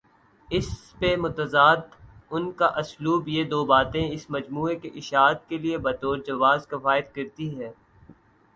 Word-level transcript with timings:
اس 0.49 0.67
پہ 0.99 1.15
مستزاد 1.15 1.77
ان 2.31 2.51
کا 2.51 2.65
اسلوب 2.75 3.27
یہ 3.27 3.43
دوباتیں 3.43 4.11
اس 4.11 4.29
مجموعے 4.29 4.75
کی 4.75 4.89
اشاعت 4.95 5.47
کے 5.49 5.57
لیے 5.57 5.77
بطورجواز 5.77 6.67
کفایت 6.67 7.13
کرتی 7.15 7.49
ہیں۔ 7.55 7.71